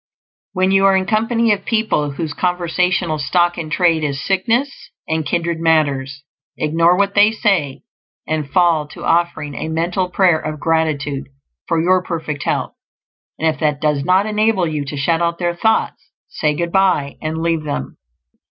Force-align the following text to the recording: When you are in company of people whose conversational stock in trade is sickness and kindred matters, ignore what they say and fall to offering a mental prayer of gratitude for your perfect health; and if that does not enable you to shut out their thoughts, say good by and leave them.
When 0.53 0.71
you 0.71 0.87
are 0.87 0.95
in 0.97 1.05
company 1.05 1.53
of 1.53 1.63
people 1.63 2.09
whose 2.13 2.33
conversational 2.33 3.19
stock 3.19 3.55
in 3.59 3.69
trade 3.69 4.03
is 4.03 4.25
sickness 4.25 4.89
and 5.07 5.23
kindred 5.27 5.59
matters, 5.59 6.23
ignore 6.57 6.97
what 6.97 7.13
they 7.13 7.31
say 7.31 7.83
and 8.27 8.49
fall 8.49 8.87
to 8.87 9.05
offering 9.05 9.53
a 9.53 9.69
mental 9.69 10.09
prayer 10.09 10.39
of 10.39 10.59
gratitude 10.59 11.25
for 11.67 11.79
your 11.79 12.01
perfect 12.01 12.41
health; 12.45 12.73
and 13.37 13.47
if 13.53 13.59
that 13.59 13.79
does 13.79 14.03
not 14.03 14.25
enable 14.25 14.65
you 14.67 14.85
to 14.85 14.97
shut 14.97 15.21
out 15.21 15.37
their 15.37 15.55
thoughts, 15.55 16.09
say 16.27 16.55
good 16.55 16.71
by 16.71 17.17
and 17.21 17.37
leave 17.43 17.61
them. 17.61 17.97